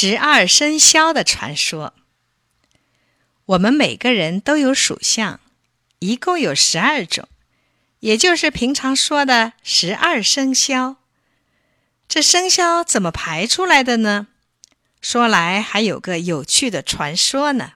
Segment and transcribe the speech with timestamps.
[0.00, 1.92] 十二生肖的传说。
[3.46, 5.40] 我们每个人都有属相，
[5.98, 7.26] 一共有十二种，
[7.98, 10.98] 也就是平常说的十二生肖。
[12.06, 14.28] 这生肖怎么排出来的呢？
[15.00, 17.72] 说来还有个有趣的传说呢。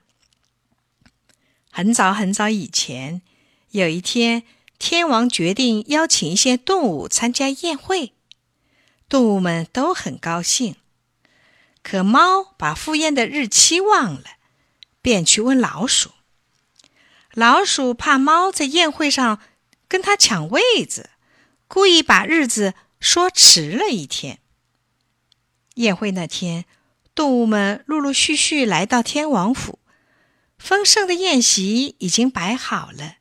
[1.71, 3.21] 很早很早以前，
[3.71, 4.43] 有一天，
[4.79, 8.13] 天王决定邀请一些动物参加宴会，
[9.09, 10.77] 动物们都很高兴。
[11.83, 14.23] 可猫把赴宴的日期忘了，
[15.01, 16.11] 便去问老鼠。
[17.33, 19.39] 老鼠怕猫在宴会上
[19.87, 21.09] 跟他抢位子，
[21.67, 24.39] 故意把日子说迟了一天。
[25.75, 26.65] 宴会那天，
[27.13, 29.79] 动物们陆陆续续来到天王府，
[30.57, 33.17] 丰盛的宴席已经摆好了。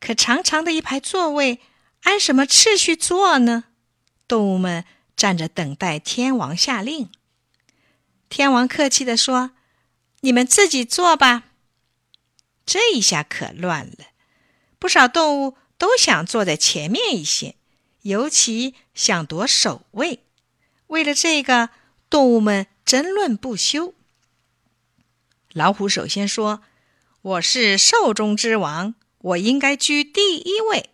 [0.00, 1.60] 可长长的一排座位，
[2.04, 3.64] 按什么次序坐呢？
[4.26, 4.84] 动物们
[5.16, 7.10] 站着等待天王下令。
[8.32, 9.50] 天王客气地说
[10.22, 11.50] ：“你们自己做吧。”
[12.64, 14.06] 这一下可乱了，
[14.78, 17.56] 不少动物都想坐在前面一些，
[18.00, 20.24] 尤其想夺首位。
[20.86, 21.68] 为了这个，
[22.08, 23.92] 动物们争论不休。
[25.52, 26.62] 老虎首先说
[27.20, 30.88] ：“我是兽中之王，我应该居第一位。”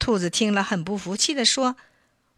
[0.00, 1.76] 兔子听了很不服气地说：“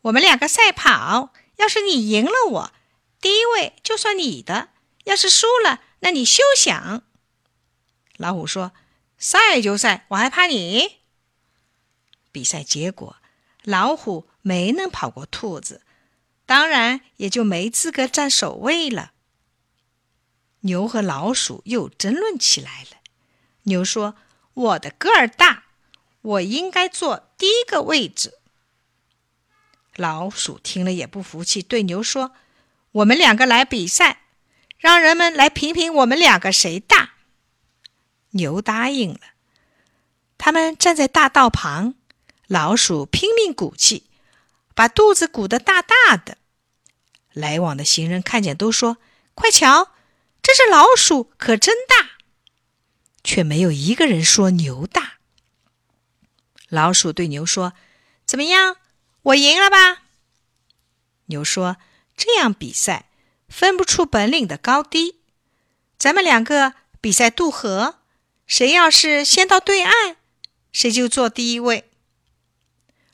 [0.02, 2.72] 我们两个赛跑，要是你赢了我。”
[3.20, 4.70] 第一位就算你的，
[5.04, 7.02] 要是输了，那你休想。
[8.16, 8.72] 老虎说
[9.18, 10.98] ：“赛就赛，我还怕你？”
[12.30, 13.16] 比赛结果，
[13.62, 15.82] 老虎没能跑过兔子，
[16.44, 19.12] 当然也就没资格占首位了。
[20.60, 22.98] 牛和老鼠又争论起来了。
[23.64, 24.16] 牛说
[24.54, 25.64] ：“我的个儿大，
[26.20, 28.38] 我应该坐第一个位置。”
[29.96, 32.32] 老鼠听了也不服气，对牛说。
[32.96, 34.22] 我们两个来比赛，
[34.78, 37.10] 让人们来评评我们两个谁大。
[38.30, 39.20] 牛答应了。
[40.38, 41.94] 他们站在大道旁，
[42.46, 44.08] 老鼠拼命鼓气，
[44.74, 46.38] 把肚子鼓得大大的。
[47.32, 48.96] 来往的行人看见，都说
[49.34, 49.92] ：“快瞧，
[50.40, 52.12] 这只老鼠可真大！”
[53.22, 55.18] 却没有一个人说牛大。
[56.70, 57.74] 老鼠对牛说
[58.24, 58.78] ：“怎么样，
[59.22, 60.04] 我赢了吧？”
[61.26, 61.76] 牛说。
[62.16, 63.10] 这样比赛
[63.48, 65.16] 分不出本领的高低，
[65.98, 68.00] 咱们两个比赛渡河，
[68.46, 70.16] 谁要是先到对岸，
[70.72, 71.90] 谁就坐第一位。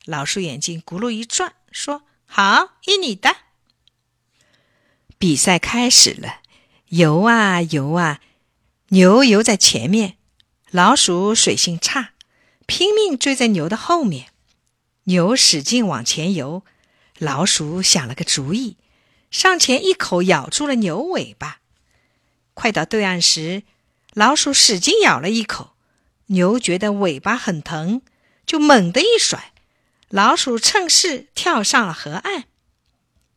[0.05, 3.37] 老鼠眼睛咕噜一转，说：“好，依你的。”
[5.19, 6.41] 比赛开始了，
[6.89, 8.21] 游啊游啊，
[8.89, 10.17] 牛游在前面，
[10.71, 12.15] 老鼠水性差，
[12.67, 14.33] 拼命追在牛的后面。
[15.05, 16.65] 牛使劲往前游，
[17.19, 18.77] 老鼠想了个主意。
[19.33, 21.61] 上前一口咬住了牛尾巴，
[22.53, 23.63] 快到对岸时，
[24.13, 25.71] 老鼠使劲咬了一口，
[26.27, 28.03] 牛觉得尾巴很疼，
[28.45, 29.55] 就猛地一甩，
[30.11, 32.45] 老鼠趁势跳上了河岸。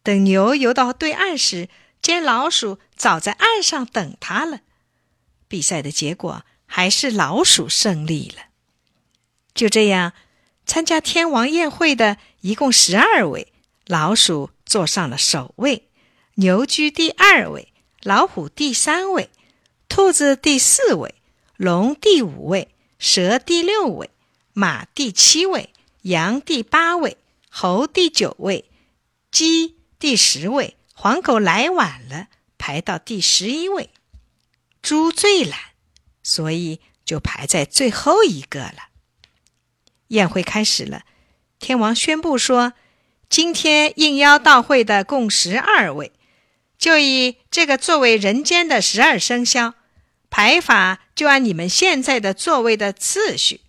[0.03, 1.69] 等牛游到对岸时，
[2.01, 4.59] 见老鼠早在岸上等它了。
[5.47, 8.47] 比赛的结果还是老鼠胜利了。
[9.53, 10.11] 就这样，
[10.66, 13.53] 参加天王宴会的一共十二位，
[13.88, 14.50] 老鼠。
[14.66, 15.88] 坐上了首位，
[16.36, 17.72] 牛居第二位，
[18.02, 19.30] 老虎第三位，
[19.88, 21.14] 兔子第四位，
[21.56, 24.09] 龙第五位，蛇第六位，
[24.53, 25.70] 马第七位，
[26.02, 27.18] 羊第八位，
[27.50, 28.66] 猴第九位，
[29.31, 32.28] 鸡第十位，黄狗来晚了，
[32.58, 33.92] 排到第十一位，
[34.82, 35.59] 猪最懒，
[36.24, 38.90] 所以就排在最后一个了。
[40.08, 41.03] 宴会开始了，
[41.59, 42.74] 天王宣布说。
[43.28, 46.12] 今天应邀到会的共十二位，
[46.78, 49.74] 就以这个作为人间的十二生肖
[50.30, 53.62] 排法，就按你们现在的座位的次序。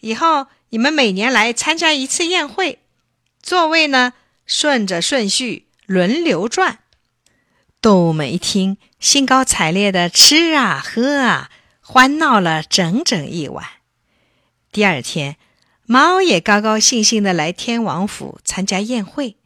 [0.00, 2.78] 以后你们每年来参加一次宴会，
[3.42, 4.12] 座位呢
[4.46, 6.80] 顺着顺序轮流转。
[7.80, 11.50] 动物们一听，兴高采烈的吃啊喝啊，
[11.80, 13.66] 欢闹了整整一晚。
[14.70, 15.36] 第二天。
[15.90, 19.38] 猫也高高兴兴地来天王府参加宴会，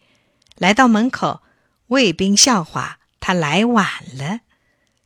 [0.56, 1.40] 来到门口，
[1.86, 3.86] 卫兵笑话他来晚
[4.18, 4.40] 了，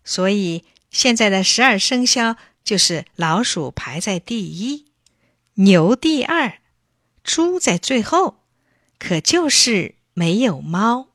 [0.03, 4.87] 所以现在的十二生肖就是老鼠排在第一，
[5.57, 6.55] 牛第二，
[7.23, 8.39] 猪在最后，
[8.99, 11.09] 可就是没有猫。